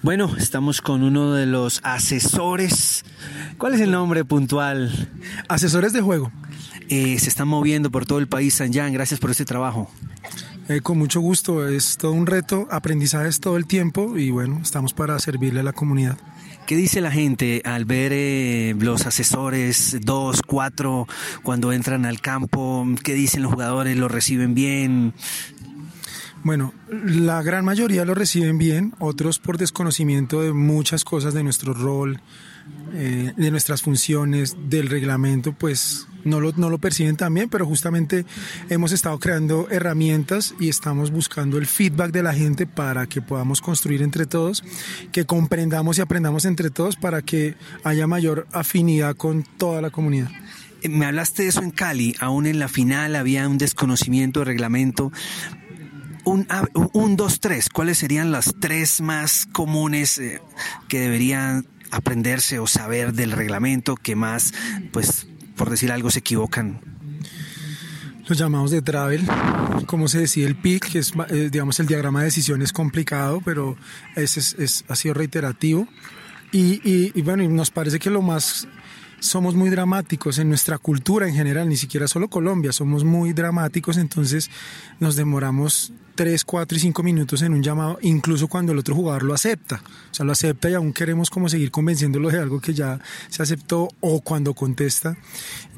[0.00, 3.04] Bueno, estamos con uno de los asesores.
[3.58, 5.10] ¿Cuál es el nombre puntual?
[5.48, 6.30] Asesores de juego.
[6.88, 8.92] Eh, se están moviendo por todo el país, San Jan.
[8.92, 9.90] Gracias por este trabajo.
[10.68, 14.92] Eh, con mucho gusto, es todo un reto, aprendizajes todo el tiempo y bueno, estamos
[14.92, 16.18] para servirle a la comunidad.
[16.66, 21.06] ¿Qué dice la gente al ver eh, los asesores, dos, cuatro,
[21.42, 22.86] cuando entran al campo?
[23.02, 23.96] ¿Qué dicen los jugadores?
[23.96, 25.14] ¿Lo reciben bien?
[26.44, 31.74] Bueno, la gran mayoría lo reciben bien, otros por desconocimiento de muchas cosas de nuestro
[31.74, 32.20] rol,
[32.94, 37.66] eh, de nuestras funciones, del reglamento, pues no lo, no lo perciben tan bien, pero
[37.66, 38.24] justamente
[38.68, 43.60] hemos estado creando herramientas y estamos buscando el feedback de la gente para que podamos
[43.60, 44.62] construir entre todos,
[45.12, 50.30] que comprendamos y aprendamos entre todos para que haya mayor afinidad con toda la comunidad.
[50.82, 54.46] Eh, me hablaste de eso en Cali, aún en la final había un desconocimiento de
[54.46, 55.12] reglamento,
[56.28, 60.40] un, dos, tres, ¿cuáles serían las tres más comunes eh,
[60.88, 64.52] que deberían aprenderse o saber del reglamento que más,
[64.92, 65.26] pues,
[65.56, 66.80] por decir algo, se equivocan?
[68.26, 69.26] Los llamados de travel,
[69.86, 73.40] cómo se decide el PIC, que es, eh, digamos, el diagrama de decisión es complicado,
[73.42, 73.76] pero
[74.16, 75.88] ese es, ha sido reiterativo.
[76.52, 78.68] Y, y, bueno, nos parece que lo más
[79.20, 83.96] somos muy dramáticos en nuestra cultura en general, ni siquiera solo Colombia, somos muy dramáticos,
[83.96, 84.50] entonces
[85.00, 89.22] nos demoramos 3, 4 y 5 minutos en un llamado, incluso cuando el otro jugador
[89.22, 89.80] lo acepta.
[90.10, 93.40] O sea, lo acepta y aún queremos como seguir convenciéndolo de algo que ya se
[93.40, 95.16] aceptó o cuando contesta.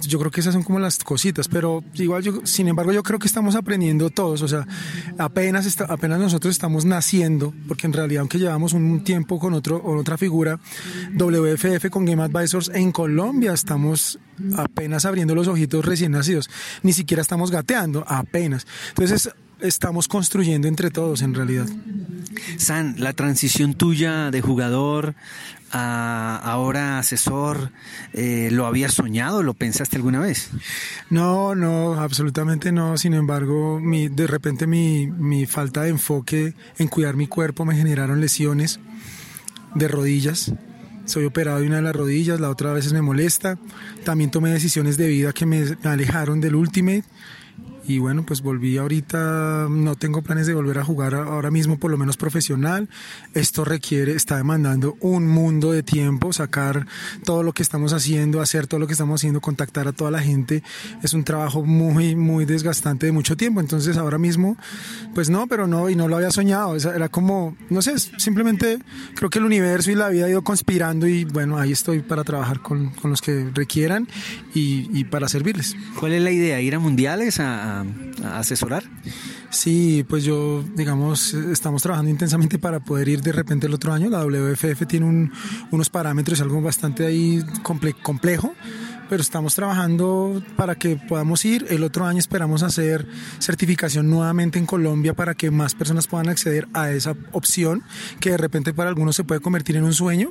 [0.00, 3.18] Yo creo que esas son como las cositas, pero igual yo, sin embargo, yo creo
[3.18, 4.40] que estamos aprendiendo todos.
[4.40, 4.66] O sea,
[5.18, 9.98] apenas, apenas nosotros estamos naciendo, porque en realidad, aunque llevamos un tiempo con, otro, con
[9.98, 10.58] otra figura,
[11.18, 14.18] WFF con Game Advisors en Colombia estamos
[14.56, 16.48] apenas abriendo los ojitos recién nacidos.
[16.82, 18.66] Ni siquiera estamos gateando, apenas.
[18.88, 19.28] Entonces,
[19.62, 21.66] estamos construyendo entre todos en realidad.
[22.56, 25.14] San, la transición tuya de jugador
[25.72, 27.70] a ahora asesor,
[28.12, 29.42] eh, ¿lo habías soñado?
[29.42, 30.50] ¿Lo pensaste alguna vez?
[31.10, 32.96] No, no, absolutamente no.
[32.96, 37.76] Sin embargo, mi, de repente mi, mi falta de enfoque en cuidar mi cuerpo me
[37.76, 38.80] generaron lesiones
[39.74, 40.52] de rodillas
[41.10, 43.58] soy operado de una de las rodillas, la otra a veces me molesta.
[44.04, 47.04] También tomé decisiones de vida que me alejaron del Ultimate
[47.90, 51.90] y bueno, pues volví ahorita, no tengo planes de volver a jugar ahora mismo, por
[51.90, 52.88] lo menos profesional.
[53.34, 56.86] Esto requiere, está demandando un mundo de tiempo, sacar
[57.24, 60.20] todo lo que estamos haciendo, hacer todo lo que estamos haciendo, contactar a toda la
[60.20, 60.62] gente.
[61.02, 63.60] Es un trabajo muy, muy desgastante de mucho tiempo.
[63.60, 64.56] Entonces ahora mismo,
[65.12, 66.76] pues no, pero no, y no lo había soñado.
[66.76, 68.78] Era como, no sé, simplemente
[69.16, 72.22] creo que el universo y la vida ha ido conspirando y bueno, ahí estoy para
[72.22, 74.06] trabajar con, con los que requieran
[74.54, 75.74] y, para servirles.
[75.98, 76.60] ¿Cuál es la idea?
[76.60, 77.40] ¿Ir a mundiales?
[78.24, 78.84] Asesorar?
[79.50, 84.08] Sí, pues yo, digamos, estamos trabajando intensamente para poder ir de repente el otro año.
[84.08, 85.30] La WFF tiene
[85.70, 87.44] unos parámetros, algo bastante ahí
[88.02, 88.54] complejo,
[89.10, 91.66] pero estamos trabajando para que podamos ir.
[91.68, 93.08] El otro año esperamos hacer
[93.40, 97.82] certificación nuevamente en Colombia para que más personas puedan acceder a esa opción
[98.20, 100.30] que de repente para algunos se puede convertir en un sueño.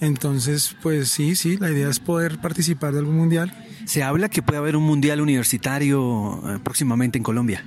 [0.00, 3.52] Entonces, pues sí, sí, la idea es poder participar de algún mundial.
[3.84, 7.64] Se habla que puede haber un mundial universitario eh, próximamente en Colombia.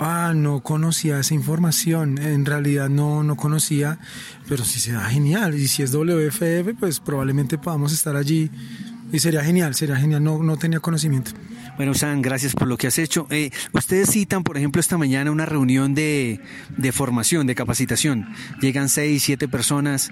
[0.00, 2.18] Ah, no conocía esa información.
[2.18, 4.00] En realidad no, no conocía,
[4.48, 5.54] pero si se da genial.
[5.54, 8.50] Y si es WFF, pues probablemente podamos estar allí.
[9.12, 10.24] Y sería genial, sería genial.
[10.24, 11.32] No, no tenía conocimiento.
[11.76, 13.26] Bueno, San, gracias por lo que has hecho.
[13.30, 16.40] Eh, ustedes citan, por ejemplo, esta mañana una reunión de,
[16.76, 18.26] de formación, de capacitación.
[18.62, 20.10] Llegan seis, siete personas.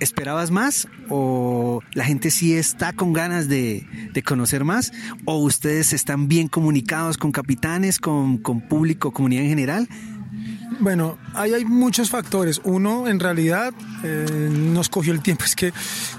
[0.00, 0.88] ¿Esperabas más?
[1.08, 4.92] ¿O la gente sí está con ganas de, de conocer más?
[5.24, 9.88] ¿O ustedes están bien comunicados con capitanes, con, con público, comunidad en general?
[10.82, 12.60] Bueno, ahí hay muchos factores.
[12.64, 13.72] Uno, en realidad,
[14.02, 15.44] eh, nos cogió el tiempo.
[15.52, 15.72] Es que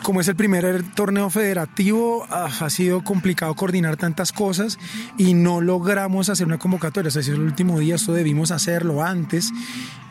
[0.04, 4.80] como es el primer torneo federativo, ah, ha sido complicado coordinar tantas cosas
[5.18, 7.10] y no logramos hacer una convocatoria.
[7.10, 9.52] O sea, si es el último día, esto debimos hacerlo antes.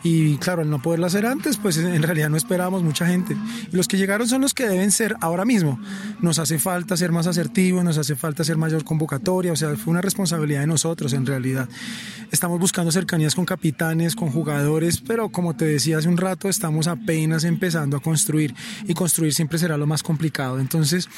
[0.04, 3.36] Y claro, al no poderlo hacer antes, pues en realidad no esperábamos mucha gente.
[3.70, 5.78] Los que llegaron son los que deben ser ahora mismo.
[6.20, 9.52] Nos hace falta ser más asertivos, nos hace falta ser mayor convocatoria.
[9.52, 11.68] O sea, fue una responsabilidad de nosotros en realidad.
[12.32, 16.86] Estamos buscando cercanías con capitanes, con jugadores, pero como te decía hace un rato, estamos
[16.86, 18.54] apenas empezando a construir
[18.86, 20.58] y construir siempre será lo más complicado.
[20.58, 21.08] Entonces,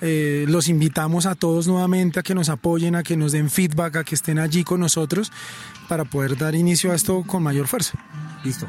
[0.00, 3.96] eh, los invitamos a todos nuevamente a que nos apoyen, a que nos den feedback,
[3.96, 5.32] a que estén allí con nosotros
[5.88, 7.98] para poder dar inicio a esto con mayor fuerza.
[8.44, 8.64] Listo.